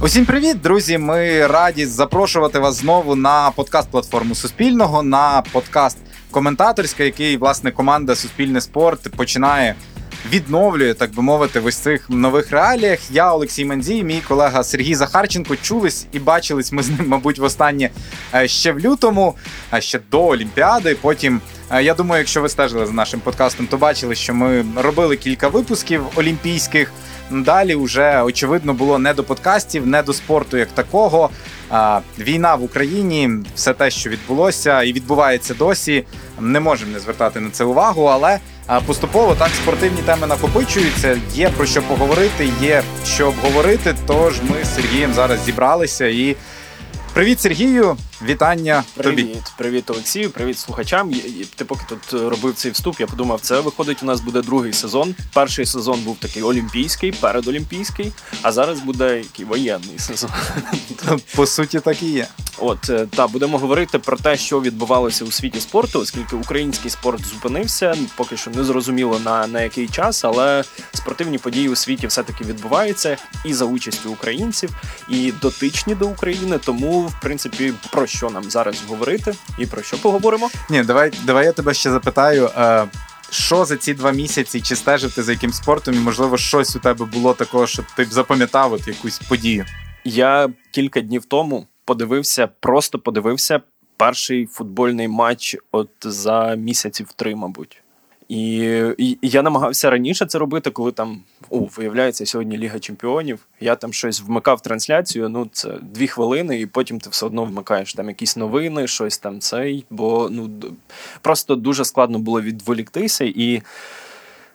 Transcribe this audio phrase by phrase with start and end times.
[0.00, 0.98] Усім привіт, друзі!
[0.98, 5.98] Ми раді запрошувати вас знову на подкаст платформу Суспільного, на подкаст
[6.30, 9.74] коментаторська, який власне команда Суспільне спорт починає
[10.32, 12.98] відновлює, так би мовити, в ось цих нових реаліях.
[13.10, 15.56] Я Олексій Мандзій, мій колега Сергій Захарченко.
[15.56, 17.90] Чулись і бачились ми з ним, мабуть, востаннє
[18.34, 19.34] е, ще в лютому,
[19.70, 20.96] а ще до Олімпіади.
[21.00, 21.40] Потім
[21.70, 25.48] е, я думаю, якщо ви стежили за нашим подкастом, то бачили, що ми робили кілька
[25.48, 26.92] випусків олімпійських.
[27.30, 31.30] Далі вже очевидно було не до подкастів, не до спорту як такого.
[32.18, 36.04] Війна в Україні, все те, що відбулося і відбувається досі.
[36.40, 38.38] Не можемо не звертати на це увагу, але
[38.86, 41.20] поступово так спортивні теми накопичуються.
[41.34, 43.94] Є про що поговорити, є що обговорити.
[44.06, 46.36] Тож ми з Сергієм зараз зібралися і.
[47.12, 47.96] Привіт, Сергію!
[48.22, 49.42] Вітання привіт, тобі.
[49.56, 51.12] привіт, Олексію, привіт слухачам.
[51.56, 54.02] Ти поки тут робив цей вступ, я подумав, це виходить.
[54.02, 55.14] У нас буде другий сезон.
[55.34, 60.30] Перший сезон був такий олімпійський, передолімпійський, а зараз буде який воєнний сезон.
[61.36, 62.26] По суті, так і є.
[62.60, 67.26] От е, та будемо говорити про те, що відбувалося у світі спорту, оскільки український спорт
[67.26, 72.22] зупинився, поки що не зрозуміло на, на який час, але спортивні події у світі все
[72.22, 74.70] таки відбуваються і за участю українців,
[75.08, 76.58] і дотичні до України.
[76.64, 80.50] Тому, в принципі, про що нам зараз говорити і про що поговоримо?
[80.70, 82.50] Ні, давай, давай я тебе ще запитаю.
[82.56, 82.86] Е,
[83.30, 87.04] що за ці два місяці, чи стежити за яким спортом, і можливо щось у тебе
[87.04, 89.64] було такого, що ти б запам'ятав от якусь подію?
[90.04, 93.60] Я кілька днів тому подивився, просто подивився
[93.96, 97.82] перший футбольний матч от за місяців три, мабуть.
[98.28, 98.58] І,
[98.98, 103.46] і я намагався раніше це робити, коли там о, виявляється сьогодні Ліга Чемпіонів.
[103.60, 105.28] Я там щось вмикав трансляцію.
[105.28, 109.40] Ну це дві хвилини, і потім ти все одно вмикаєш там якісь новини, щось там
[109.40, 109.84] цей.
[109.90, 110.50] Бо ну
[111.20, 113.62] просто дуже складно було відволіктися і.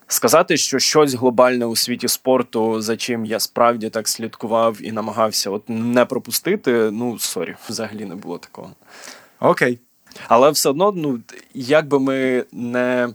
[0.08, 5.49] Сказати, що щось глобальне у світі спорту, за чим я справді так слідкував і намагався
[5.49, 6.71] от не пропустити.
[6.92, 8.71] Ну sorry, взагалі не було такого.
[9.39, 9.80] Окей.
[10.27, 11.19] Але все одно, ну
[11.53, 13.09] як би ми не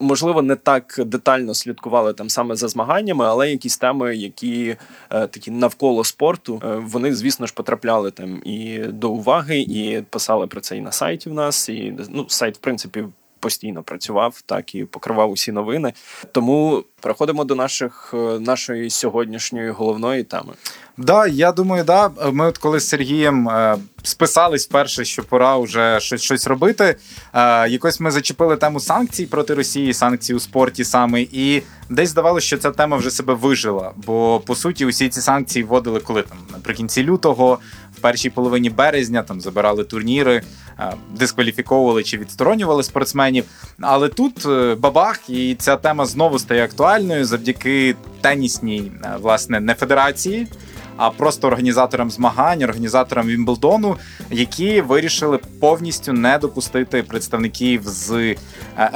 [0.00, 4.76] можливо не так детально слідкували там саме за змаганнями, але якісь теми, які
[5.10, 10.46] е, такі навколо спорту, е, вони, звісно ж, потрапляли там і до уваги, і писали
[10.46, 11.68] про це і на сайті в нас.
[11.68, 13.04] І ну, сайт, в принципі,
[13.42, 15.92] постійно працював, так і покривав усі новини.
[16.32, 20.52] Тому переходимо до наших е, нашої сьогоднішньої головної теми.
[20.96, 22.10] Да, я думаю, да.
[22.32, 26.96] Ми от коли з Сергієм е, списались вперше, що пора вже щось щось робити.
[27.34, 32.46] Е, якось ми зачепили тему санкцій проти Росії, санкцій у спорті саме, і десь здавалося,
[32.46, 33.92] що ця тема вже себе вижила.
[33.96, 37.58] Бо по суті, усі ці санкції вводили коли там наприкінці лютого,
[37.96, 40.42] в першій половині березня там забирали турніри,
[40.78, 43.44] е, дискваліфіковували чи відсторонювали спортсменів.
[43.80, 49.74] Але тут е, бабах, і ця тема знову стає актуальною завдяки тенісній е, власне не
[49.74, 50.48] федерації
[50.96, 53.96] а просто організаторам змагань, організаторам Вімблдону,
[54.30, 58.36] які вирішили повністю не допустити представників з е,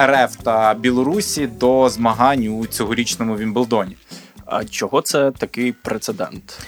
[0.00, 3.96] РФ та Білорусі до змагань у цьогорічному Вімблдоні.
[4.46, 6.58] А чого це такий прецедент?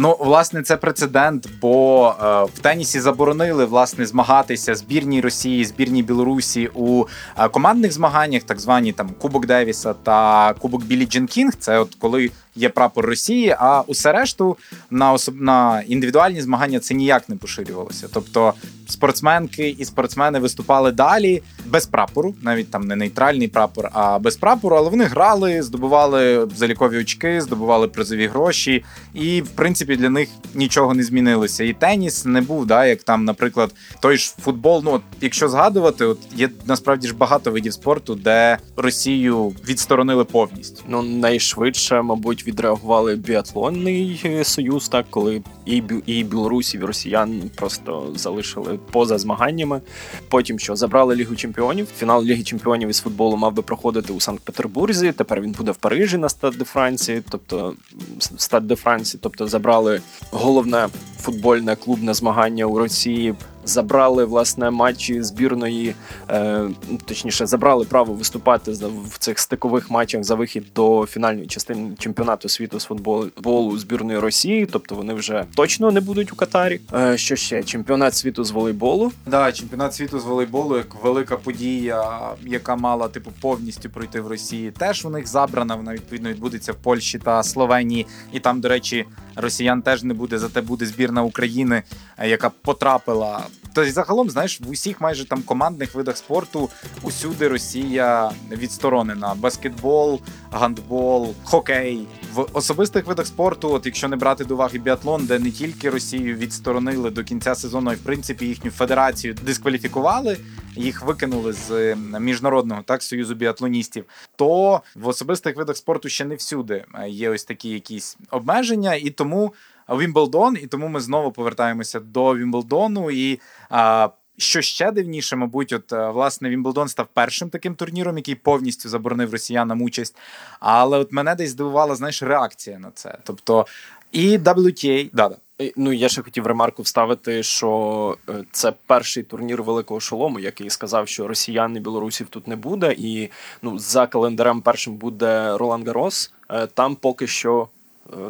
[0.00, 6.70] Ну, власне, це прецедент, бо е, в тенісі заборонили власне змагатися збірній Росії, збірній Білорусі
[6.74, 7.04] у
[7.38, 11.54] е, командних змаганнях, так звані там Кубок Девіса та Кубок Білі Дженкінг.
[11.54, 14.56] Це от коли є прапор Росії, а усе решту
[14.90, 15.40] на особ...
[15.40, 18.08] на індивідуальні змагання це ніяк не поширювалося.
[18.12, 18.54] Тобто
[18.88, 24.76] спортсменки і спортсмени виступали далі без прапору, навіть там не нейтральний прапор, а без прапору.
[24.76, 28.84] Але вони грали, здобували залікові очки, здобували призові гроші,
[29.14, 31.64] і в принципі для них нічого не змінилося.
[31.64, 34.82] І теніс не був, да, як там, наприклад, той ж футбол.
[34.84, 40.82] Ну, от, якщо згадувати, от є насправді ж багато видів спорту, де Росію відсторонили повністю.
[40.88, 48.12] Ну найшвидше, мабуть відреагували біатлонний е, союз, так коли і і білорусів, і росіян просто
[48.14, 49.80] залишили поза змаганнями.
[50.28, 51.88] Потім що забрали Лігу Чемпіонів.
[51.98, 55.12] Фінал Ліги Чемпіонів із футболу мав би проходити у Санкт-Петербурзі.
[55.12, 57.74] Тепер він буде в Парижі на Стад де Франції, тобто
[58.18, 60.00] Стад де Франції, тобто забрали
[60.30, 60.88] головне
[61.20, 63.34] футбольне клубне змагання у Росії
[63.68, 65.94] забрали власне матчі збірної,
[66.30, 66.68] е,
[67.04, 68.70] точніше, забрали право виступати
[69.10, 74.66] в цих стикових матчах за вихід до фінальної частини чемпіонату світу з футболу збірної Росії.
[74.66, 76.80] Тобто вони вже точно не будуть у Катарі.
[76.94, 79.12] Е, що ще чемпіонат світу з волейболу?
[79.26, 84.70] Да, чемпіонат світу з волейболу як велика подія, яка мала типу повністю пройти в Росії.
[84.70, 85.74] Теж у них забрана.
[85.74, 89.04] Вона відповідно відбудеться в Польщі та Словенії, і там, до речі,
[89.36, 90.38] росіян теж не буде.
[90.38, 91.82] Зате буде збірна України,
[92.18, 93.46] е, яка потрапила
[93.78, 96.70] Тобто, загалом, знаєш, в усіх майже там командних видах спорту
[97.02, 100.20] усюди Росія відсторонена: баскетбол,
[100.52, 102.06] гандбол, хокей.
[102.34, 106.36] В особистих видах спорту, от якщо не брати до уваги біатлон, де не тільки Росію
[106.36, 110.36] відсторонили до кінця сезону, і в принципі їхню федерацію дискваліфікували,
[110.76, 114.04] їх викинули з міжнародного так союзу біатлоністів.
[114.36, 119.52] То в особистих видах спорту ще не всюди є ось такі якісь обмеження, і тому.
[119.88, 123.10] Вімблдон, і тому ми знову повертаємося до Вімблдону.
[123.10, 123.40] І
[123.70, 129.32] а, що ще дивніше, мабуть, от власне Вімблдон став першим таким турніром, який повністю заборонив
[129.32, 130.16] росіянам участь.
[130.60, 133.18] Але от мене десь здивувала знаєш, реакція на це.
[133.24, 133.66] Тобто
[134.12, 135.36] і WTA, да, да.
[135.76, 141.08] Ну, я ще хотів ремарку вставити, що е, це перший турнір великого шолому, який сказав,
[141.08, 142.94] що росіян і білорусів тут не буде.
[142.98, 143.30] І
[143.62, 146.32] ну за календарем першим буде Ролан Гарос.
[146.50, 147.77] Е, там поки що Е,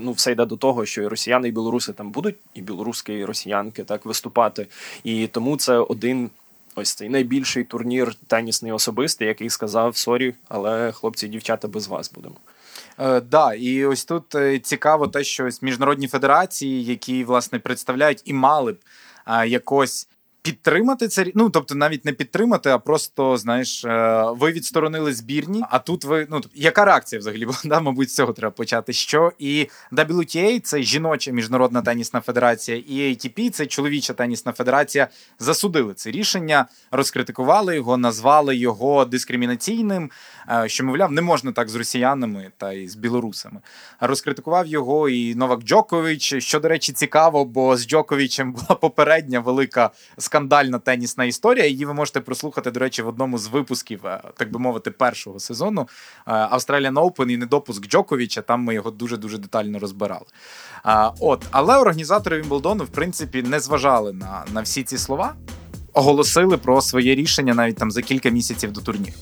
[0.01, 3.25] ну, все йде до того, що і росіяни, і білоруси там будуть, і білоруські, і
[3.25, 4.67] росіянки так виступати.
[5.05, 6.31] І тому це один.
[6.75, 12.13] Ось цей найбільший турнір тенісний особистий, який сказав Sorry, але хлопці і дівчата без вас
[12.13, 12.35] будемо.
[12.99, 18.23] Е, да, і ось тут е, цікаво те, що ось міжнародні федерації, які власне представляють
[18.25, 18.77] і мали б
[19.27, 20.09] е, якось
[20.49, 25.63] підтримати це ну тобто навіть не підтримати, а просто знаєш, е, ви відсторонили збірні.
[25.71, 27.59] А тут ви ну яка реакція взагалі була?
[27.65, 28.93] Да, мабуть, з цього треба почати.
[28.93, 35.09] Що і WTA– це жіноча міжнародна тенісна федерація, і ATP– це чоловіча тенісна федерація.
[35.39, 40.11] Засудили це рішення, розкритикували його, назвали його дискримінаційним.
[40.51, 43.61] Е, що мовляв, не можна так з росіянами та й з білорусами.
[44.01, 46.35] Розкритикував його і Новак Джокович.
[46.39, 50.38] Що до речі, цікаво, бо з Джоковичем була попередня велика скандальна
[50.85, 51.67] тенісна історія.
[51.67, 55.41] Її ви можете прослухати, до речі, в одному з випусків, е, так би мовити, першого
[55.41, 55.89] сезону
[56.27, 58.43] е, Australian Open і недопуск Джоковіча.
[58.43, 60.25] Там ми його дуже дуже детально розбирали.
[61.21, 65.35] От, але організатори Вімблдону, в принципі, не зважали на, на всі ці слова.
[65.93, 69.17] Оголосили про своє рішення навіть там за кілька місяців до турніру.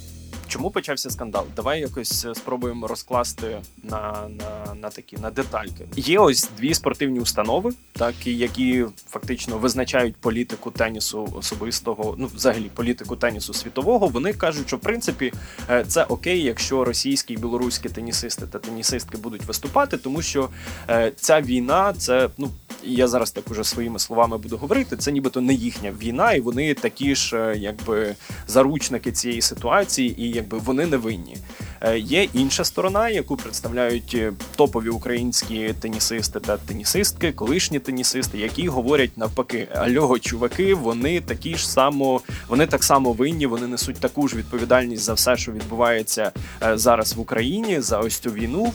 [0.57, 1.45] Чому почався скандал?
[1.57, 5.87] Давай якось е, спробуємо розкласти на на, на такі на детальки.
[5.97, 13.17] Є ось дві спортивні установи, так які фактично визначають політику тенісу особистого, ну взагалі політику
[13.17, 14.09] тенісу світового.
[14.09, 15.33] Вони кажуть, що в принципі
[15.71, 20.49] е, це окей, якщо російські і білоруські тенісисти та тенісистки будуть виступати, тому що
[20.89, 22.51] е, ця війна це ну
[22.87, 24.97] я зараз так уже своїми словами буду говорити.
[24.97, 28.15] Це нібито не їхня війна, і вони такі ж, якби
[28.47, 31.37] заручники цієї ситуації і якби вони не винні.
[31.81, 38.69] Е, є інша сторона, яку представляють е, топові українські тенісисти та тенісистки, колишні тенісисти, які
[38.69, 44.29] говорять навпаки, алього, чуваки, вони такі ж само, вони так само винні, вони несуть таку
[44.29, 46.33] ж відповідальність за все, що відбувається
[46.63, 48.73] е, зараз в Україні, за ось цю війну.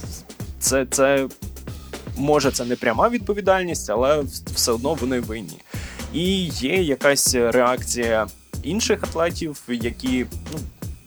[0.59, 1.27] Це це
[2.17, 4.24] може це не пряма відповідальність, але
[4.56, 5.57] все одно вони винні.
[6.13, 8.27] І є якась реакція
[8.63, 10.59] інших атлетів, які ну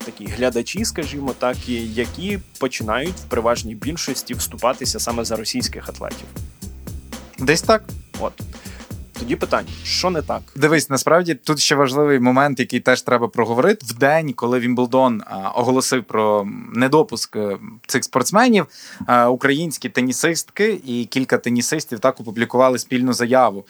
[0.04, 6.26] такі глядачі, скажімо так, які починають в переважній більшості вступатися саме за російських атлетів.
[7.38, 7.84] Десь так.
[8.20, 8.32] От.
[9.18, 10.42] Тоді питання, що не так?
[10.56, 13.86] Дивись, насправді тут ще важливий момент, який теж треба проговорити.
[13.86, 15.22] В день, коли Вімблдон
[15.54, 18.66] оголосив про недопуск е, цих спортсменів,
[19.28, 23.66] українські тенісистки і кілька тенісистів так опублікували спільну заяву,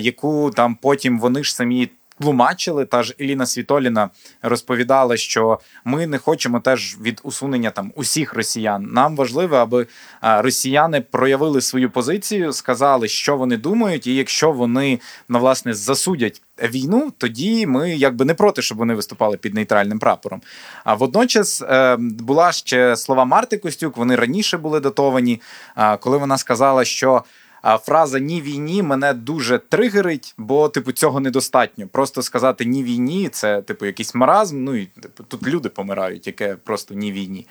[0.00, 1.90] яку там потім вони ж самі
[2.24, 2.84] тлумачили.
[2.84, 4.10] Та ж Еліна Світоліна
[4.42, 8.88] розповідала, що ми не хочемо теж від усунення там усіх росіян.
[8.92, 9.86] Нам важливо, аби
[10.22, 16.42] росіяни проявили свою позицію, сказали, що вони думають, і якщо вони на власне засудять.
[16.62, 20.42] Війну тоді ми якби не проти, щоб вони виступали під нейтральним прапором.
[20.84, 23.96] А водночас е, була ще слова Марти Костюк.
[23.96, 25.40] Вони раніше були датовані,
[25.76, 27.24] е, коли вона сказала, що
[27.64, 31.88] фраза ні війні мене дуже тригерить, бо типу цього недостатньо.
[31.88, 34.64] Просто сказати ні війні це типу якийсь маразм.
[34.64, 37.46] Ну і типу тут люди помирають, яке просто ні війні.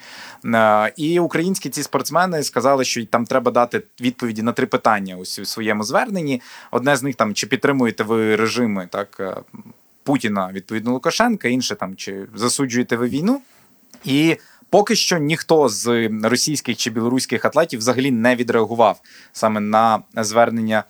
[0.98, 5.46] І українські ці спортсмени сказали, що там треба дати відповіді на три питання ось у
[5.46, 6.42] своєму зверненні.
[6.72, 9.36] Одне з них там чи підтримуєте ви режими так е,
[10.04, 13.42] Путіна відповідно Лукашенка, інше там чи засуджуєте ви війну.
[14.06, 14.38] І
[14.74, 19.02] Поки що ніхто з російських чи білоруських атлетів взагалі не відреагував
[19.34, 20.84] саме на звернення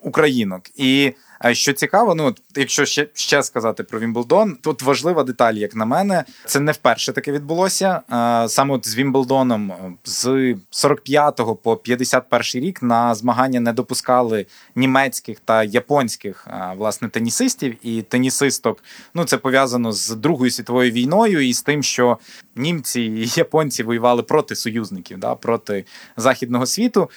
[0.00, 0.62] українок.
[0.76, 1.12] І
[1.42, 5.84] а що цікаво, ну якщо ще ще сказати про Вімблдон, тут важлива деталь, як на
[5.84, 8.00] мене, це не вперше таке відбулося.
[8.48, 9.72] Саме от з Вімблдоном
[10.04, 16.46] з 45 по 51 рік на змагання не допускали німецьких та японських
[16.76, 18.84] власне тенісистів і тенісисток.
[19.14, 22.18] Ну це пов'язано з Другою світовою війною і з тим, що
[22.56, 25.84] німці і японці воювали проти союзників, да, проти
[26.16, 27.10] західного світу.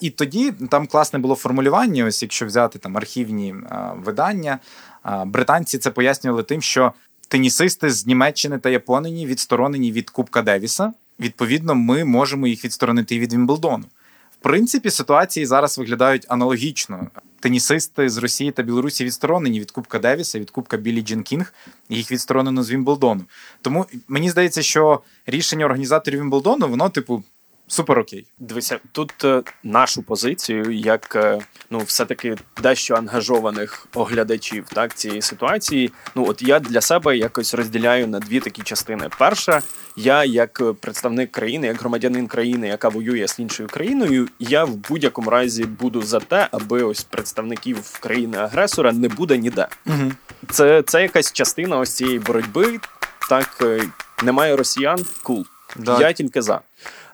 [0.00, 2.04] І тоді там класне було формулювання.
[2.04, 3.54] Ось якщо взяти там архівні
[3.96, 4.58] видання.
[5.26, 6.92] Британці це пояснювали тим, що
[7.28, 10.92] тенісисти з Німеччини та Японії відсторонені від Кубка Девіса.
[11.20, 13.84] Відповідно, ми можемо їх відсторонити від Вімблдону.
[14.32, 17.06] В принципі, ситуації зараз виглядають аналогічно.
[17.40, 21.54] Тенісисти з Росії та Білорусі відсторонені від Кубка Девіса, від Кубка Білі Джин Кінг,
[21.88, 23.24] їх відсторонено з Вімблдону.
[23.62, 27.22] Тому мені здається, що рішення організаторів Вімблдону, воно, типу,
[27.70, 28.26] супер окей.
[28.38, 31.38] Дивися, тут е, нашу позицію, як е,
[31.70, 35.92] ну, все-таки дещо ангажованих оглядачів так цієї ситуації.
[36.14, 39.08] Ну от я для себе якось розділяю на дві такі частини.
[39.18, 39.62] Перша,
[39.96, 45.30] я як представник країни, як громадянин країни, яка воює з іншою країною, я в будь-якому
[45.30, 49.68] разі буду за те, аби ось представників країни-агресора не буде ніде.
[49.86, 50.12] Угу.
[50.50, 52.80] Це, Це якась частина ось цієї боротьби.
[53.28, 53.82] Так е,
[54.22, 55.46] немає росіян, кул.
[55.76, 56.00] Cool.
[56.00, 56.60] Я тільки за.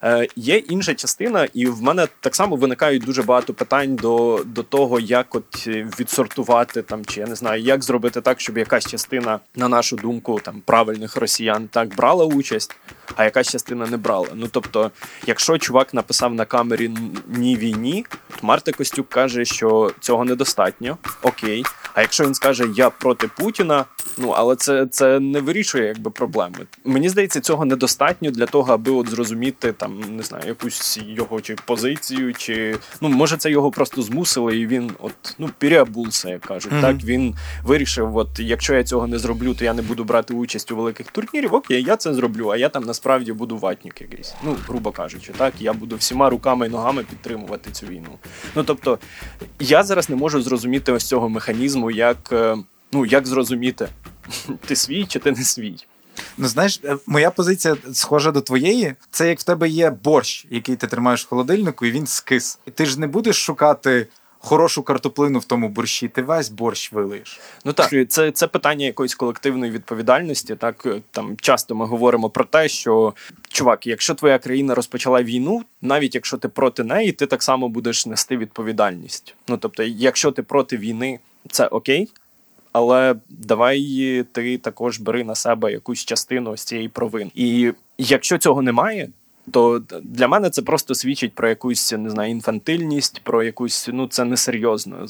[0.07, 4.63] Е, Є інша частина, і в мене так само виникають дуже багато питань до до
[4.63, 8.87] того, як от е, відсортувати там, чи я не знаю, як зробити так, щоб якась
[8.87, 12.77] частина, на нашу думку, там правильних росіян так брала участь,
[13.17, 14.29] а якась частина не брала.
[14.35, 14.91] Ну тобто,
[15.27, 16.91] якщо чувак написав на камері
[17.29, 18.07] ні війні,
[18.41, 20.99] то Марта Костюк каже, що цього недостатньо.
[21.23, 21.65] Окей.
[21.95, 23.85] А якщо він скаже Я проти Путіна,
[24.19, 26.67] ну але це це не вирішує якби проблеми.
[26.85, 31.57] Мені здається, цього недостатньо для того, аби от зрозуміти там не знаю, якусь його чи
[31.67, 36.73] позицію, чи ну може це його просто змусили, і він от ну переобулся, як кажуть.
[36.73, 36.81] Mm-hmm.
[36.81, 37.35] Так він
[37.65, 41.11] вирішив: от якщо я цього не зроблю, то я не буду брати участь у великих
[41.11, 41.55] турнірів.
[41.55, 42.49] Окей, я це зроблю.
[42.49, 44.35] А я там насправді буду ватник якийсь.
[44.45, 48.19] Ну грубо кажучи, так я буду всіма руками і ногами підтримувати цю війну.
[48.55, 48.99] Ну тобто
[49.61, 52.57] я зараз не можу зрозуміти ось цього механізму, як е,
[52.93, 53.89] ну як зрозуміти,
[54.67, 55.77] ти свій чи ти не свій.
[56.39, 58.95] Ну, знаєш, е, моя позиція схожа до твоєї.
[59.11, 62.59] Це як в тебе є борщ, який ти тримаєш в холодильнику, і він скис.
[62.75, 64.07] Ти ж не будеш шукати.
[64.39, 67.41] Хорошу картоплину в тому борщі, ти весь борщ вилиєш.
[67.65, 70.57] Ну так, це це питання якоїсь колективної відповідальності.
[70.57, 73.15] Так там часто ми говоримо про те, що
[73.49, 78.07] чувак, якщо твоя країна розпочала війну, навіть якщо ти проти неї, ти так само будеш
[78.07, 79.35] нести відповідальність.
[79.49, 81.19] Ну тобто, якщо ти проти війни,
[81.51, 82.09] це окей
[82.77, 87.31] але давай ти також бери на себе якусь частину з цієї провини.
[87.35, 89.09] І якщо цього немає.
[89.51, 94.25] То для мене це просто свідчить про якусь не знаю, інфантильність, про якусь ну це
[94.25, 95.07] несерйозно.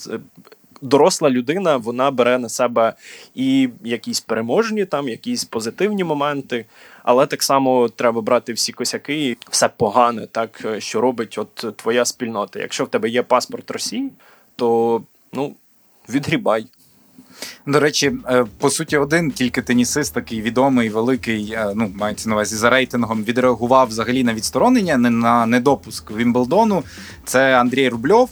[0.83, 2.95] Доросла людина вона бере на себе
[3.35, 6.65] і якісь переможні, там якісь позитивні моменти,
[7.03, 12.61] але так само треба брати всі косяки, все погане, так що робить от твоя спільнота.
[12.61, 14.11] Якщо в тебе є паспорт Росії,
[14.57, 15.55] то ну
[16.09, 16.67] відгрібай.
[17.67, 22.35] До речі, е, по суті, один тільки тенісист, такий відомий, великий, е, ну мається на
[22.35, 26.83] увазі за рейтингом, відреагував взагалі на відсторонення, не на недопуск Вімблдону.
[27.25, 28.31] Це Андрій Рубльов.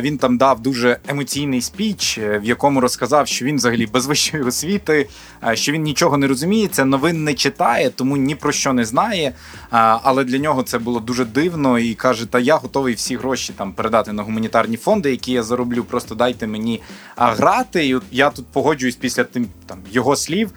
[0.00, 4.42] Він там дав дуже емоційний спіч, е, в якому розказав, що він взагалі без вищої
[4.42, 5.08] освіти,
[5.54, 9.32] що він нічого не розуміється, новин не читає, тому ні про що не знає.
[9.70, 13.72] Але для нього це було дуже дивно і каже: Та я готовий всі гроші там
[13.72, 15.84] передати на гуманітарні фонди, які я зароблю.
[15.84, 16.80] Просто дайте мені
[17.16, 17.86] грати.
[17.86, 20.50] І я тут погоджуюсь після тим там його слів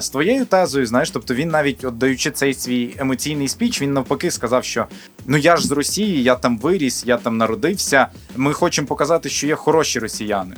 [0.00, 0.86] з твоєю тезою.
[0.86, 4.86] Знаєш, тобто він навіть отдаючи цей свій емоційний спіч, він навпаки сказав, що
[5.26, 8.06] ну я ж з Росії, я там виріс, я там народився.
[8.36, 10.56] Ми хочемо показати, що є хороші росіяни.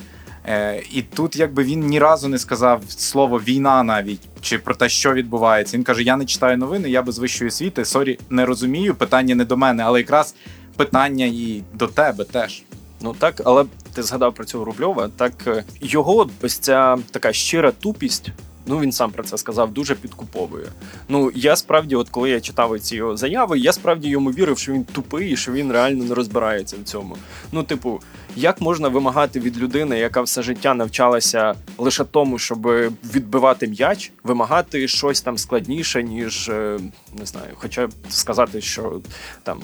[0.48, 4.88] Е, І тут, якби він ні разу не сказав слово війна навіть чи про те,
[4.88, 5.76] що відбувається.
[5.76, 7.84] Він каже: Я не читаю новини, я без вищої освіти.
[7.84, 8.94] Sorry, не розумію.
[8.94, 10.34] Питання не до мене, але якраз
[10.76, 12.62] питання і до тебе теж.
[13.00, 13.64] Ну так, але
[13.96, 15.08] ти згадав про цього Рубльова.
[15.16, 18.30] Так е, його ось ця така щира тупість.
[18.66, 20.66] Ну він сам про це сказав, дуже підкуповує.
[21.08, 24.72] Ну я справді, от коли я читав ці його заяви, я справді йому вірив, що
[24.72, 27.16] він тупий, і що він реально не розбирається в цьому.
[27.52, 28.00] Ну, типу,
[28.36, 32.66] як можна вимагати від людини, яка все життя навчалася лише тому, щоб
[33.14, 36.78] відбивати м'яч, вимагати щось там складніше, ніж е,
[37.18, 39.00] не знаю, хоча б сказати, що
[39.42, 39.60] там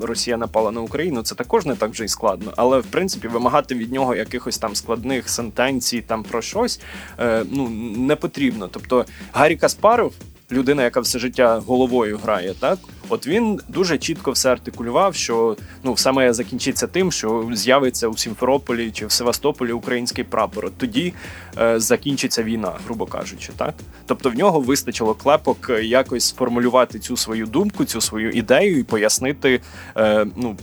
[0.00, 2.52] Росія напала на Україну, це також не так вже й складно.
[2.56, 6.80] Але в принципі вимагати від нього якихось там складних сентенцій там про щось
[7.18, 8.39] е, ну не потрібно.
[8.48, 10.12] Тобто Гаррі Каспаров
[10.52, 12.78] людина, яка все життя головою грає, так
[13.08, 18.16] от він дуже чітко все артикулював, що ну все має закінчитися тим, що з'явиться у
[18.16, 20.66] Сімферополі чи в Севастополі український прапор.
[20.66, 21.14] От Тоді
[21.58, 23.74] е, закінчиться війна, грубо кажучи, так
[24.06, 29.60] тобто в нього вистачило клепок якось сформулювати цю свою думку, цю свою ідею і пояснити.
[29.96, 30.56] Е, ну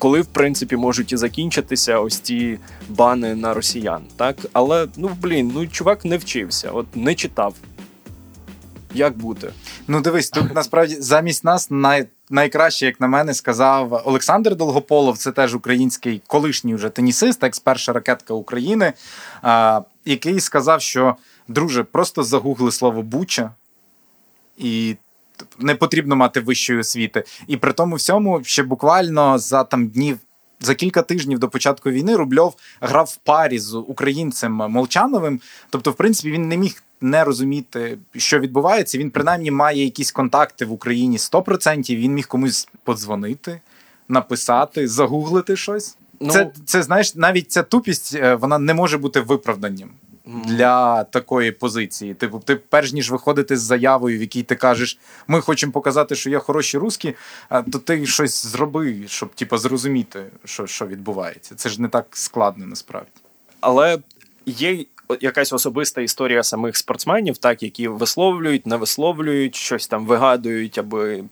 [0.00, 5.52] коли в принципі можуть і закінчитися ось ці бани на росіян, так але ну блін,
[5.54, 7.54] ну чувак не вчився, от не читав
[8.94, 9.52] як бути?
[9.88, 15.18] Ну дивись, тут насправді замість нас на найкраще, як на мене, сказав Олександр Долгополов.
[15.18, 18.92] Це теж український колишній вже тенісист, екс-перша ракетка України,
[20.04, 21.16] який сказав, що
[21.48, 23.50] друже, просто загугли слово Буча,
[24.58, 24.96] і
[25.58, 27.24] не потрібно мати вищої освіти.
[27.46, 30.18] І при тому всьому ще буквально за там днів.
[30.62, 35.40] За кілька тижнів до початку війни Рубльов грав в парі з українцем Молчановим.
[35.70, 38.98] Тобто, в принципі, він не міг не розуміти, що відбувається.
[38.98, 43.60] Він принаймні має якісь контакти в Україні 100%, Він міг комусь подзвонити,
[44.08, 45.96] написати, загуглити щось.
[46.20, 49.90] Ну, це це знаєш, навіть ця тупість е, вона не може бути виправданням
[50.26, 52.14] для такої позиції.
[52.14, 54.98] Типу, ти перш ніж виходити з заявою, в якій ти кажеш,
[55.28, 57.14] ми хочемо показати, що є хороші русські,
[57.72, 61.54] то ти щось зроби, щоб типу, зрозуміти, що, що відбувається.
[61.54, 63.10] Це ж не так складно насправді.
[63.60, 63.98] Але
[64.46, 64.84] є.
[65.20, 71.24] Якась особиста історія самих спортсменів, так які висловлюють, не висловлюють, щось там вигадують, аби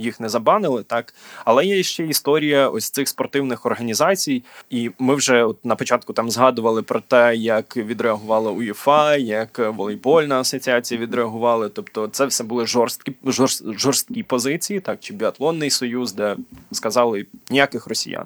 [0.00, 1.14] їх не забанили, так
[1.44, 6.30] але є ще історія ось цих спортивних організацій, і ми вже от на початку там
[6.30, 11.68] згадували про те, як відреагувала УЄФА, як волейбольна асоціація відреагували.
[11.68, 16.36] Тобто, це все були жорсткі жорст, жорсткі позиції, так чи біатлонний союз, де
[16.72, 18.24] сказали ніяких росіян.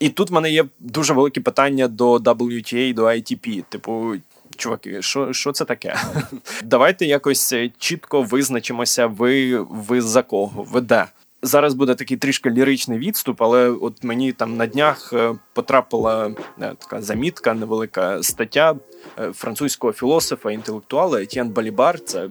[0.00, 3.62] І тут в мене є дуже велике питання до WTA, до ITP.
[3.68, 4.14] Типу,
[4.62, 5.96] чуваки, що що це таке?
[6.64, 11.06] Давайте якось е, чітко визначимося, ви ви за кого, ви де.
[11.44, 16.74] Зараз буде такий трішки ліричний відступ, але от мені там на днях е, потрапила не,
[16.74, 18.74] така замітка, невелика стаття
[19.18, 22.00] е, французького філософа, інтелектуала Етьєн Балібар.
[22.00, 22.28] Це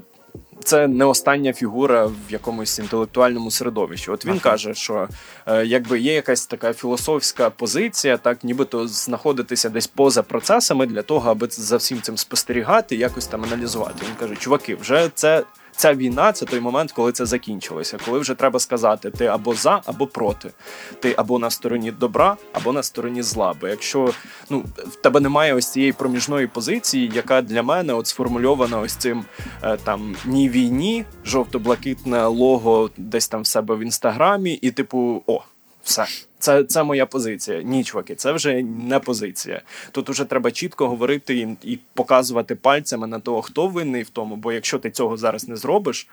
[0.63, 4.11] це не остання фігура в якомусь інтелектуальному середовищі.
[4.11, 4.41] От він ага.
[4.41, 5.07] каже, що
[5.45, 11.31] е, якби є якась така філософська позиція, так нібито знаходитися десь поза процесами для того,
[11.31, 14.05] аби за всім цим спостерігати, якось там аналізувати.
[14.09, 15.43] Він каже, чуваки, вже це
[15.81, 19.81] ця війна це той момент, коли це закінчилося, коли вже треба сказати, ти або за,
[19.85, 20.51] або проти,
[20.99, 23.53] ти або на стороні добра, або на стороні зла.
[23.61, 24.13] Бо якщо
[24.49, 29.25] ну в тебе немає ось цієї проміжної позиції, яка для мене от сформульована ось цим
[29.63, 35.41] е, там ні війні, жовто-блакитне лого десь там в себе в інстаграмі, і типу, о,
[35.83, 36.05] все.
[36.41, 37.61] Це це моя позиція.
[37.61, 39.61] Ні, чуваки, це вже не позиція.
[39.91, 44.35] Тут вже треба чітко говорити і, і показувати пальцями на того, хто винний в тому.
[44.35, 46.07] Бо якщо ти цього зараз не зробиш,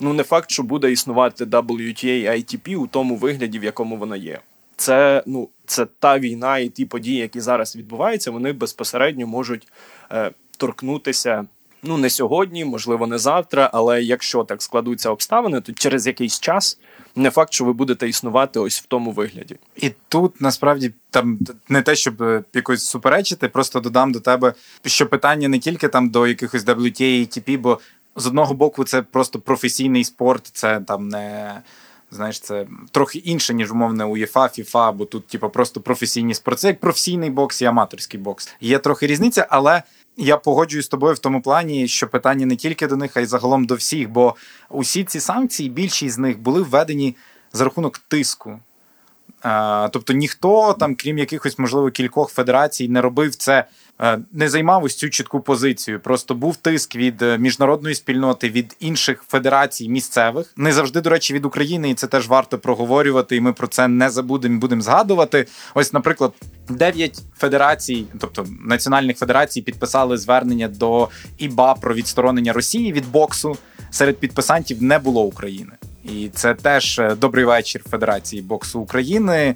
[0.00, 4.40] ну не факт, що буде існувати WTA ITP у тому вигляді, в якому вона є.
[4.76, 9.68] Це ну, це та війна і ті події, які зараз відбуваються, вони безпосередньо можуть
[10.12, 11.46] е, торкнутися.
[11.82, 16.78] Ну, не сьогодні, можливо, не завтра, але якщо так складуться обставини, то через якийсь час
[17.16, 19.56] не факт, що ви будете існувати ось в тому вигляді.
[19.76, 25.06] І тут насправді там не те, щоб е, якось суперечити, просто додам до тебе, що
[25.06, 27.80] питання не тільки там до якихось WTA і ATP, бо
[28.16, 31.60] з одного боку це просто професійний спорт, це там не.
[32.10, 36.60] Знаєш, це трохи інше, ніж умовне УЄФА, ФІФА, бо тут, типу, просто професійні спорт.
[36.60, 38.54] Це як професійний бокс і аматорський бокс.
[38.60, 39.82] Є трохи різниця, але
[40.16, 43.26] я погоджуюсь з тобою в тому плані, що питання не тільки до них, а й
[43.26, 44.10] загалом до всіх.
[44.10, 44.34] Бо
[44.70, 47.16] усі ці санкції, більшість з них були введені
[47.52, 48.58] за рахунок тиску.
[49.90, 53.66] Тобто ніхто там, крім якихось, можливо, кількох федерацій, не робив це, е,
[54.32, 56.00] не займав ось цю чітку позицію.
[56.00, 60.52] Просто був тиск від е, міжнародної спільноти, від інших федерацій місцевих.
[60.56, 63.36] Не завжди, до речі, від України, і це теж варто проговорювати.
[63.36, 64.60] І ми про це не забудемо.
[64.60, 65.46] Будемо згадувати.
[65.74, 66.32] Ось, наприклад,
[66.68, 73.56] дев'ять федерацій, тобто національних федерацій, підписали звернення до ІБА про відсторонення Росії від боксу.
[73.90, 75.72] Серед підписантів не було України.
[76.04, 79.54] І це теж е, добрий вечір Федерації боксу України.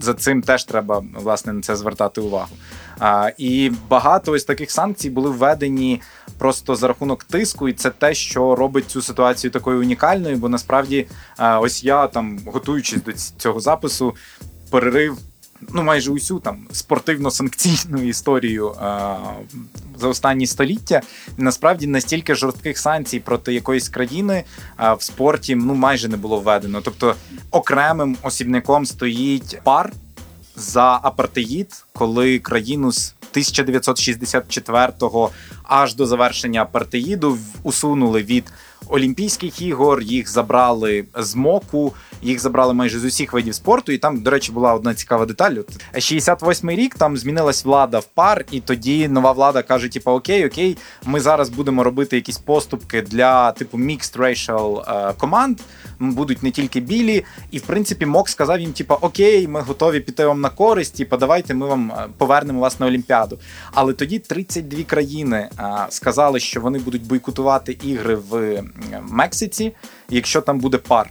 [0.00, 2.56] За цим теж треба власне на це звертати увагу.
[2.98, 6.02] А, І багато ось таких санкцій були введені
[6.38, 10.36] просто за рахунок тиску, і це те, що робить цю ситуацію такою унікальною.
[10.36, 11.06] Бо насправді,
[11.38, 14.14] ось я там, готуючись до цього запису,
[14.70, 15.18] перерив
[15.72, 19.16] ну майже усю там спортивно-санкційну історію а,
[19.98, 21.00] за останні століття.
[21.36, 24.44] Насправді настільки жорстких санкцій проти якоїсь країни
[24.76, 26.80] а, в спорті ну майже не було введено.
[26.80, 27.14] Тобто
[27.50, 29.92] окремим осібником стоїть пар
[30.56, 35.30] за апартеїд, коли країну з 1964-го
[35.62, 38.44] аж до завершення апартеїду усунули від
[38.88, 43.92] Олімпійських ігор, їх забрали з моку, їх забрали майже з усіх видів спорту.
[43.92, 45.52] І там, до речі, була одна цікава деталь.
[45.94, 50.76] 68-й рік там змінилась влада в пар, і тоді нова влада каже: типу, окей, окей,
[51.04, 55.60] ми зараз будемо робити якісь поступки для типу mixed racial е, команд.
[55.98, 60.26] Будуть не тільки білі, і в принципі Мок сказав їм: типу, окей, ми готові піти
[60.26, 60.96] вам на користь.
[60.96, 63.38] Типу, давайте ми вам е, повернемо вас на Олімпіаду.
[63.72, 68.62] Але тоді 32 країни е, сказали, що вони будуть бойкотувати ігри в
[69.00, 69.72] Мексиці,
[70.08, 71.10] якщо там буде пар.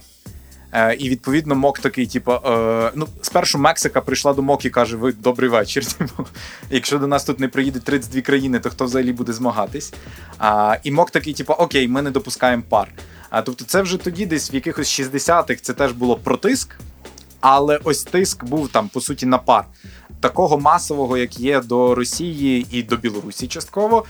[0.72, 4.96] Е, і відповідно мок такий, типу, е, ну, спершу Мексика прийшла до МОК і каже:
[4.96, 5.86] Ви добрий вечір.
[5.98, 6.26] Типу,
[6.70, 9.94] якщо до нас тут не приїдуть 32 країни, то хто взагалі буде змагатись?
[10.38, 12.88] А, І мок такий, типу, окей, ми не допускаємо пар.
[13.30, 16.76] А тобто, це вже тоді, десь в якихось 60-х це теж було про тиск,
[17.40, 19.64] але ось тиск був там, по суті, на пар.
[20.20, 24.04] Такого масового, як є до Росії і до Білорусі, частково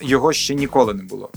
[0.00, 1.30] його ще ніколи не було,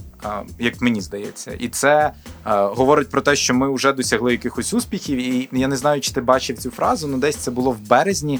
[0.60, 5.17] як мені здається, і це говорить про те, що ми вже досягли якихось успіхів.
[5.17, 8.39] І я не знаю, чи ти бачив цю фразу, але десь це було в березні.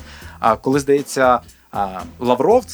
[0.62, 1.40] коли здається,
[2.20, 2.66] Лавров,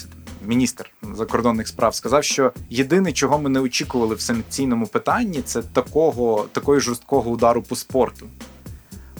[0.46, 6.46] міністр закордонних справ, сказав, що єдине, чого ми не очікували в санкційному питанні, це такого
[6.52, 8.28] такої жорсткого удару по спорту.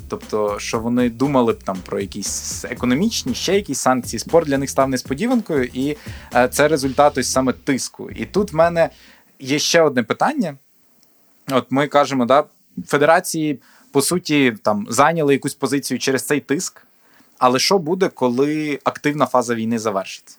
[0.10, 4.20] Тобто, що вони думали б там про якісь економічні, ще якісь санкції.
[4.20, 5.98] Спорт для них став несподіванкою, і
[6.36, 8.10] е, це результат ось саме тиску.
[8.12, 8.90] І тут в мене
[9.40, 10.58] є ще одне питання.
[11.52, 12.44] От ми кажемо, да,
[12.88, 13.60] федерації
[13.92, 16.84] по суті там зайняли якусь позицію через цей тиск.
[17.38, 20.38] Але що буде, коли активна фаза війни завершиться?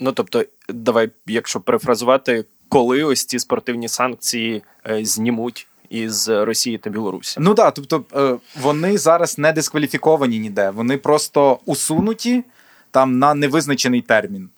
[0.00, 6.90] Ну тобто, давай, якщо перефразувати, коли ось ці спортивні санкції е, знімуть із Росії та
[6.90, 7.36] Білорусі.
[7.40, 12.44] Ну так, тобто е, вони зараз не дискваліфіковані ніде, вони просто усунуті
[12.90, 14.50] там на невизначений термін.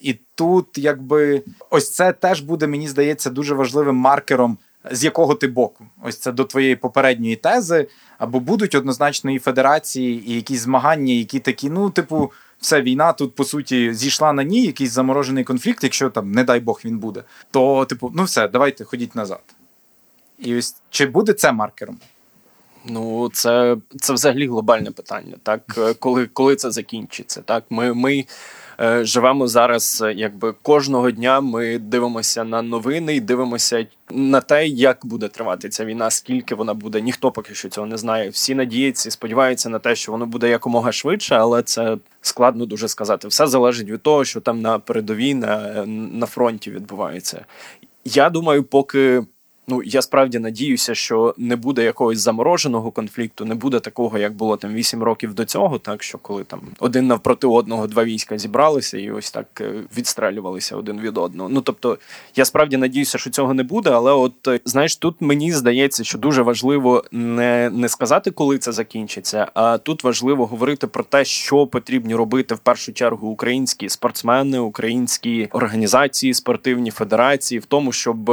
[0.00, 4.58] І тут, якби, ось це теж буде, мені здається, дуже важливим маркером,
[4.90, 5.86] з якого ти боку.
[6.02, 7.86] Ось це до твоєї попередньої тези,
[8.18, 13.34] або будуть однозначно і федерації, і якісь змагання, які такі, ну, типу, все, війна тут
[13.34, 17.22] по суті зійшла на ній, якийсь заморожений конфлікт, якщо там, не дай Бог, він буде,
[17.50, 19.42] то, типу, ну все, давайте ходіть назад.
[20.40, 21.98] І ось чи буде це маркером?
[22.84, 25.34] Ну, це це взагалі глобальне питання.
[25.42, 28.24] Так, е, коли коли це закінчиться, так ми ми
[28.80, 35.06] е, живемо зараз, якби кожного дня ми дивимося на новини і дивимося на те, як
[35.06, 37.00] буде тривати ця війна, скільки вона буде.
[37.00, 38.28] Ніхто поки що цього не знає.
[38.28, 42.88] Всі надіються і сподіваються на те, що воно буде якомога швидше, але це складно дуже
[42.88, 43.28] сказати.
[43.28, 47.44] Все залежить від того, що там на передовій на, на фронті відбувається.
[48.04, 49.22] Я думаю, поки.
[49.70, 54.56] Ну я справді надіюся, що не буде якогось замороженого конфлікту, не буде такого, як було
[54.56, 58.98] там вісім років до цього, так що коли там один навпроти одного два війська зібралися
[58.98, 61.48] і ось так е, відстрелювалися один від одного.
[61.48, 61.98] Ну тобто,
[62.36, 63.90] я справді надіюся, що цього не буде.
[63.90, 68.72] Але от е, знаєш, тут мені здається, що дуже важливо не, не сказати, коли це
[68.72, 74.58] закінчиться, а тут важливо говорити про те, що потрібні робити в першу чергу українські спортсмени,
[74.58, 78.30] українські організації, спортивні федерації, в тому, щоб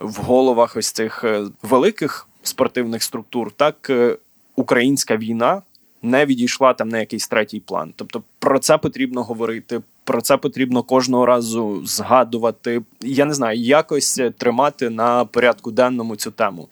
[0.00, 4.18] в головах головах ось цих е, великих спортивних структур, так е,
[4.56, 5.62] українська війна
[6.02, 7.92] не відійшла там на якийсь третій план.
[7.96, 9.82] Тобто про це потрібно говорити.
[10.04, 12.82] Про це потрібно кожного разу згадувати.
[13.00, 16.68] Я не знаю, якось тримати на порядку денному цю тему.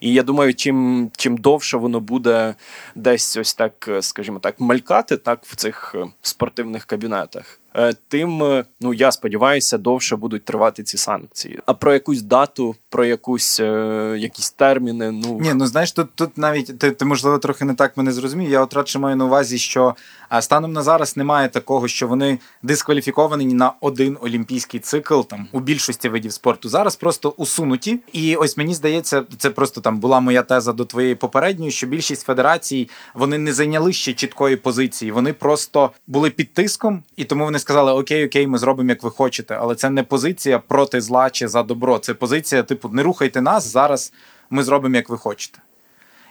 [0.00, 2.54] І я думаю, чим чим довше воно буде
[2.94, 7.60] десь ось так, е, скажімо так, малькати так в цих спортивних кабінетах.
[7.76, 11.58] Е, тим е, ну я сподіваюся, довше будуть тривати ці санкції.
[11.66, 15.10] А про якусь дату, про якусь е, якісь терміни.
[15.10, 18.50] Ну ні, ну знаєш, тут тут навіть ти, ти можливо трохи не так мене зрозумів.
[18.50, 19.94] Я от радше маю на увазі, що
[20.40, 26.08] станом на зараз немає такого, що вони дискваліфіковані на один олімпійський цикл там у більшості
[26.08, 26.68] видів спорту.
[26.68, 28.00] Зараз просто усунуті.
[28.12, 32.26] І ось мені здається, це просто там була моя теза до твоєї попередньої, що більшість
[32.26, 35.12] федерацій вони не зайняли ще чіткої позиції.
[35.12, 39.10] Вони просто були під тиском, і тому вони сказали: Окей, окей, ми зробимо, як ви
[39.10, 39.54] хочете.
[39.60, 41.98] Але це не позиція проти зла чи за добро.
[41.98, 44.12] Це позиція, типу, не рухайте нас зараз.
[44.50, 45.58] Ми зробимо, як ви хочете.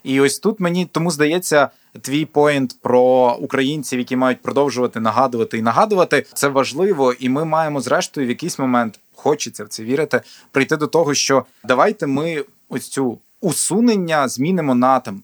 [0.04, 1.70] І ось тут мені тому здається,
[2.02, 7.82] твій поінт про українців, які мають продовжувати нагадувати і нагадувати, це важливо, і ми маємо
[7.82, 10.22] зрештою в якийсь момент хочеться в це вірити,
[10.52, 15.24] прийти до того, що давайте ми ось цю усунення змінимо на там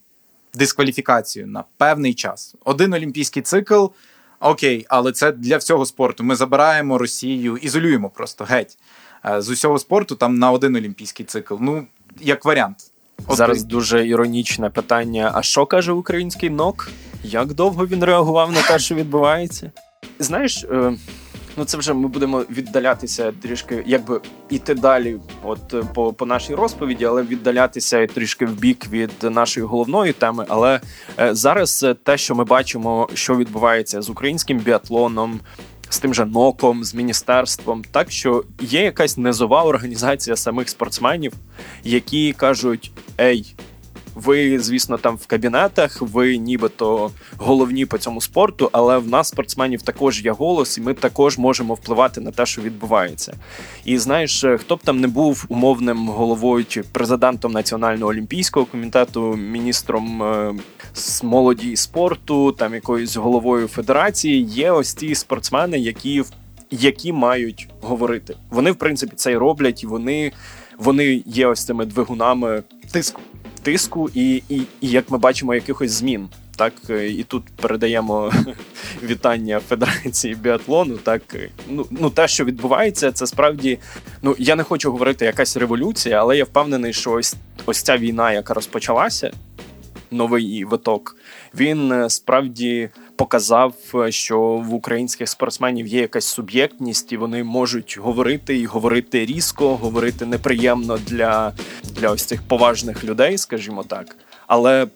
[0.53, 2.55] дискваліфікацію на певний час.
[2.65, 3.85] Один олімпійський цикл.
[4.41, 6.23] Окей, але це для всього спорту.
[6.23, 8.77] Ми забираємо Росію, ізолюємо просто геть
[9.25, 11.55] е, з усього спорту там на один олімпійський цикл.
[11.59, 11.85] Ну
[12.21, 12.77] як варіант.
[13.27, 16.89] От Зараз дуже іронічне питання: а що каже український НОК?
[17.23, 19.71] Як довго він реагував на те, що відбувається?
[20.19, 20.93] Знаєш, е,
[21.57, 26.55] ну це вже ми будемо віддалятися трішки, якби іти далі, от е, по по нашій
[26.55, 30.45] розповіді, але віддалятися трішки в бік від нашої головної теми.
[30.49, 30.79] Але
[31.19, 35.39] е, зараз те, що ми бачимо, що відбувається з українським біатлоном,
[35.89, 41.33] з тим же ноком, з міністерством, так що є якась низова організація самих спортсменів,
[41.83, 43.55] які кажуть: Ей,
[44.15, 49.81] Ви, звісно, там в кабінетах, ви нібито головні по цьому спорту, але в нас, спортсменів,
[49.81, 53.33] також є голос, і ми також можемо впливати на те, що відбувається.
[53.85, 60.23] І знаєш, хто б там не був умовним головою чи президентом Національного олімпійського комітету, міністром
[60.23, 60.53] е,
[60.93, 66.23] з молоді і спорту, там якоюсь головою федерації, є ось ті спортсмени, які
[66.71, 68.35] які мають говорити.
[68.49, 70.31] Вони, в принципі, це й роблять, і вони
[70.77, 73.21] вони є ось цими двигунами тиску
[73.63, 76.29] тиску, і, і, і як ми бачимо, якихось змін.
[76.55, 78.33] Так, і тут передаємо
[79.03, 80.97] вітання Федерації біатлону.
[80.97, 81.21] Так,
[81.69, 83.79] ну ну те, що відбувається, це справді.
[84.21, 88.33] Ну я не хочу говорити якась революція, але я впевнений, що ось ось ця війна,
[88.33, 89.31] яка розпочалася,
[90.11, 91.15] новий виток,
[91.55, 92.89] він е, справді
[93.21, 99.25] показав, е, що в українських спортсменів є якась суб'єктність, і вони можуть говорити і говорити
[99.25, 101.53] різко, говорити неприємно для,
[101.83, 104.15] для ось цих поважних людей, скажімо так.
[104.47, 104.87] Але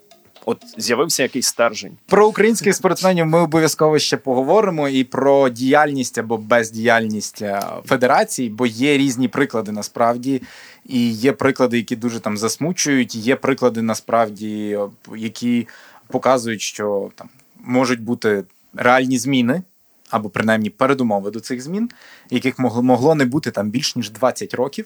[0.47, 3.25] От з'явився якийсь стержень про українських спортсменів.
[3.25, 9.71] Ми обов'язково ще поговоримо і про діяльність або бездіяльність е, федерацій, бо є різні приклади
[9.71, 10.41] насправді,
[10.85, 13.15] і є приклади, які дуже там засмучують.
[13.15, 14.79] Є приклади насправді,
[15.15, 15.67] які
[16.07, 17.29] показують, що там
[17.65, 18.43] можуть бути
[18.75, 19.63] реальні зміни,
[20.09, 21.89] або принаймні передумови до цих змін,
[22.29, 24.85] яких могло могло не бути там більш ніж 20 років.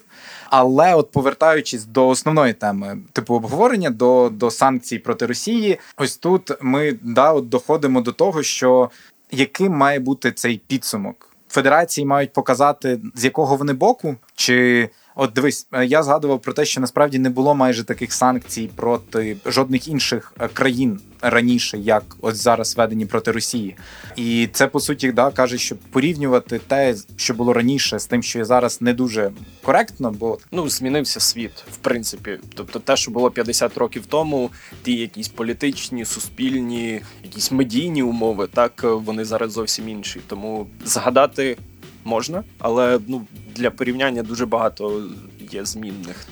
[0.50, 6.52] Але, от повертаючись до основної теми типу обговорення, до до санкцій проти Росії, ось тут
[6.62, 8.90] ми да, от доходимо до того, що
[9.32, 11.30] яким має бути цей підсумок.
[11.50, 14.90] Федерації мають показати, з якого вони боку, чи
[15.22, 19.38] От дивись, е, я згадував про те, що насправді не було майже таких санкцій проти
[19.46, 23.76] жодних інших е, країн раніше, як ось зараз введені проти Росії,
[24.16, 28.40] і це по суті да каже, що порівнювати те, що було раніше, з тим, що
[28.40, 29.32] є зараз, не дуже
[29.64, 32.40] коректно, бо ну змінився світ, в принципі.
[32.56, 34.50] Тобто, те, що було 50 років тому,
[34.84, 40.22] ті якісь політичні, суспільні, якісь медійні умови, так вони зараз зовсім інші.
[40.28, 41.58] Тому згадати
[42.06, 45.04] можна, але ну для порівняння дуже багато
[45.52, 46.28] є змінних.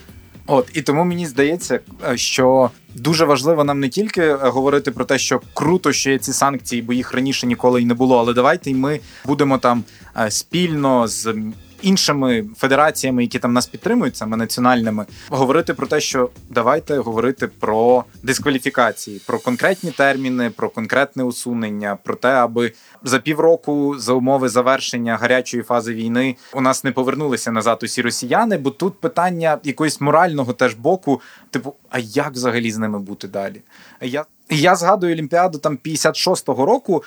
[0.47, 5.05] От і тому мені здається, е, що дуже важливо нам не тільки е, говорити про
[5.05, 8.19] те, що круто, що є ці санкції, бо їх раніше ніколи й не було.
[8.19, 9.83] Але давайте й ми будемо там
[10.17, 11.35] е, спільно з
[11.81, 18.03] іншими федераціями, які там нас підтримують, саме національними, говорити про те, що давайте говорити про
[18.23, 25.17] дискваліфікації, про конкретні терміни, про конкретне усунення, про те, аби за півроку за умови завершення
[25.17, 28.57] гарячої фази війни у нас не повернулися назад усі росіяни.
[28.57, 33.61] Бо тут питання якогось морального теж боку, типу, а як взагалі з ними бути далі?
[33.99, 37.03] А Як я згадую Олімпіаду там 56-го року,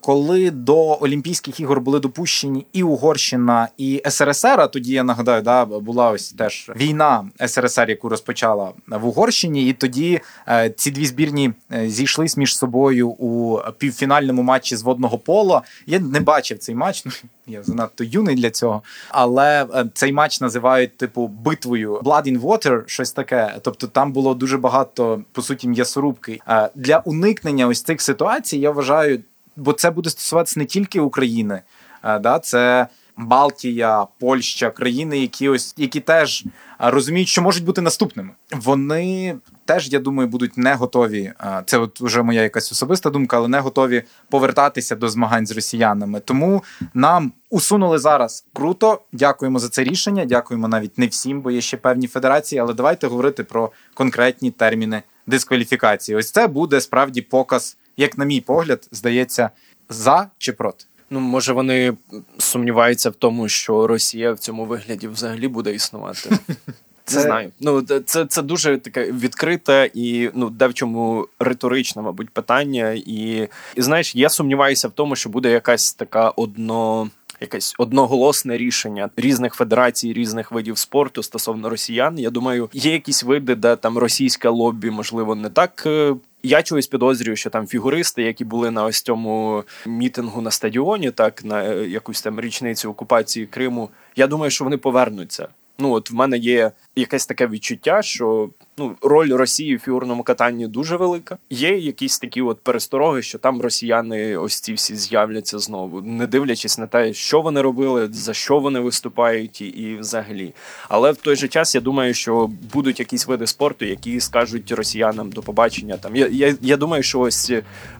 [0.00, 4.60] коли до Олімпійських ігор були допущені і Угорщина, і СРСР.
[4.60, 9.72] А тоді я нагадаю, да була ось теж війна СРСР, яку розпочала в Угорщині, і
[9.72, 15.62] тоді е, ці дві збірні е, зійшлись між собою у півфінальному матчі з водного пола.
[15.86, 17.04] Я не бачив цей матч.
[17.46, 18.82] Я занадто юний для цього.
[19.08, 23.54] Але е, цей матч називають типу битвою Blood in Water, щось таке.
[23.62, 26.40] Тобто там було дуже багато по суті м'ясорубки.
[26.48, 29.20] Е, для уникнення ось цих ситуацій я вважаю,
[29.56, 31.62] бо це буде стосуватися не тільки України,
[32.04, 32.88] е, да, це.
[33.26, 36.44] Балтія, Польща, країни, які ось які теж
[36.78, 38.30] розуміють, що можуть бути наступними.
[38.52, 41.32] Вони теж, я думаю, будуть не готові.
[41.66, 46.20] Це от вже моя якась особиста думка, але не готові повертатися до змагань з росіянами.
[46.20, 49.00] Тому нам усунули зараз круто.
[49.12, 50.24] Дякуємо за це рішення.
[50.24, 52.58] Дякуємо навіть не всім, бо є ще певні федерації.
[52.58, 56.16] Але давайте говорити про конкретні терміни дискваліфікації.
[56.16, 59.50] Ось це буде справді показ, як на мій погляд, здається,
[59.88, 60.84] за чи проти.
[61.12, 61.92] Ну, може, вони
[62.38, 66.30] сумніваються в тому, що Росія в цьому вигляді взагалі буде існувати.
[67.04, 67.20] Це...
[67.20, 67.50] Знаю.
[67.60, 72.92] Ну це це дуже таке відкрите і ну де в чому риторичне, мабуть, питання.
[72.92, 77.10] І, і знаєш, я сумніваюся в тому, що буде якась така одно.
[77.40, 82.18] Якесь одноголосне рішення різних федерацій, різних видів спорту стосовно росіян.
[82.18, 86.86] Я думаю, є якісь види, де там російське лобі, можливо, не так е, я чогось
[86.86, 91.88] підозрюю, що там фігуристи, які були на ось цьому мітингу на стадіоні, так на е,
[91.88, 93.90] якусь там річницю окупації Криму.
[94.16, 95.48] Я думаю, що вони повернуться.
[95.78, 100.66] Ну от в мене є якесь таке відчуття, що ну роль Росії в фігурному катанні
[100.66, 101.38] дуже велика.
[101.50, 106.78] Є якісь такі от перестороги, що там росіяни ось ці всі з'являться знову, не дивлячись
[106.78, 110.54] на те, що вони робили, за що вони виступають, і, і взагалі.
[110.88, 115.30] Але в той же час я думаю, що будуть якісь види спорту, які скажуть росіянам
[115.30, 115.96] до побачення.
[115.96, 117.52] Там я я, я думаю, що ось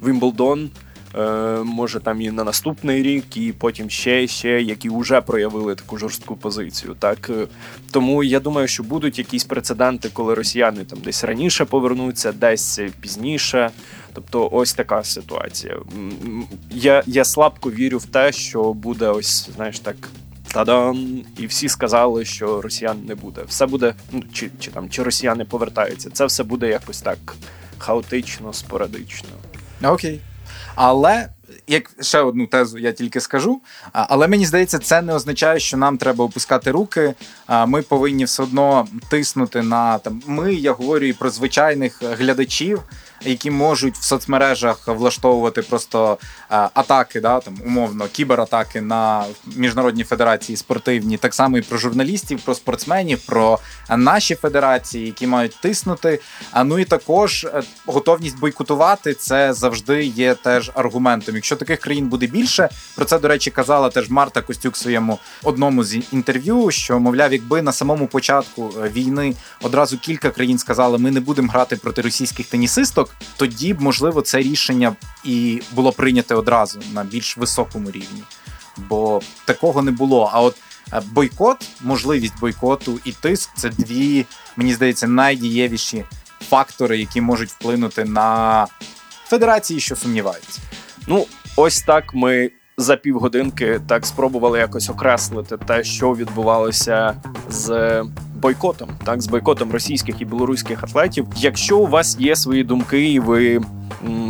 [0.07, 0.71] Вімблдон
[1.65, 6.37] може там і на наступний рік, і потім ще ще, які вже проявили таку жорстку
[6.37, 6.97] позицію.
[6.99, 7.47] Так е,
[7.91, 13.71] тому я думаю, що будуть якісь прецеденти, коли росіяни там десь раніше повернуться, десь пізніше.
[14.15, 15.77] Тобто, ось така ситуація.
[16.71, 19.97] Я я слабко вірю в те, що буде ось, знаєш, так.
[20.53, 21.23] Та-дам!
[21.39, 23.41] І всі сказали, що росіян не буде.
[23.49, 26.11] Все буде, ну чи чи там чи росіяни повертаються.
[26.11, 27.19] Це все буде якось так
[27.79, 29.29] хаотично, спорадично.
[29.83, 30.21] Окей.
[30.75, 31.29] Але
[31.67, 33.61] як ще одну тезу я тільки скажу.
[33.93, 37.15] Але мені здається, це не означає, що нам треба опускати руки.
[37.67, 40.23] Ми повинні все одно тиснути на там.
[40.27, 42.83] Ми, я говорю і про звичайних глядачів,
[43.25, 49.25] які можуть в соцмережах влаштовувати просто атаки, да там умовно кібератаки на
[49.57, 53.59] міжнародні федерації спортивні, так само і про журналістів, про спортсменів, про
[53.97, 56.21] наші федерації, які мають тиснути.
[56.51, 61.35] А ну і також е, готовність бойкотувати це завжди є теж аргументом.
[61.35, 65.19] Якщо таких країн буде більше, про це до речі казала теж Марта Костюк в своєму
[65.43, 66.71] одному з інтерв'ю.
[66.71, 71.53] Що мовляв, якби на самому початку е, війни одразу кілька країн сказали, ми не будемо
[71.53, 77.37] грати проти російських тенісисток, тоді б можливо це рішення і було прийнято одразу на більш
[77.37, 78.23] високому рівні,
[78.77, 80.31] бо такого не було.
[80.33, 80.57] А от
[80.93, 86.05] е, бойкот, можливість бойкоту і тиск це дві, мені здається, найдієвіші
[86.49, 88.67] фактори, які можуть вплинути на
[89.25, 90.61] федерації, що сумніваються.
[91.07, 92.51] Ну, ось так ми.
[92.77, 98.05] За півгодинки так спробували якось окреслити те, що відбувалося з
[98.43, 101.27] бойкотом, так з бойкотом російських і білоруських атлетів.
[101.37, 103.61] Якщо у вас є свої думки, і ви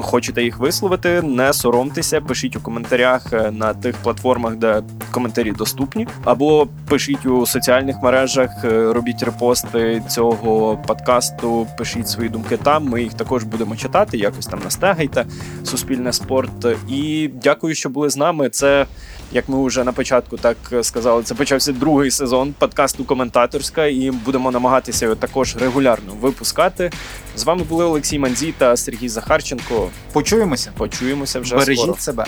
[0.01, 6.07] хочете їх висловити, не соромтеся, пишіть у коментарях е, на тих платформах, де коментарі доступні,
[6.25, 12.88] або пишіть у соціальних мережах, е, робіть репости цього подкасту, пишіть свої думки там.
[12.88, 14.18] Ми їх також будемо читати.
[14.18, 15.27] Якось там настегайте
[15.64, 16.66] суспільне спорт.
[16.88, 18.48] І дякую, що були з нами.
[18.48, 18.87] Це
[19.33, 24.50] як ми вже на початку так сказали, це почався другий сезон подкасту Коментаторська, і будемо
[24.50, 26.90] намагатися його також регулярно випускати.
[27.36, 29.88] З вами були Олексій Манзій та Сергій Захарченко.
[30.12, 30.72] Почуємося.
[30.76, 31.56] Почуємося вже.
[31.56, 31.98] Бережіть скоро.
[31.98, 32.24] себе.